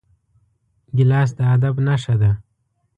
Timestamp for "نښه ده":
1.87-2.31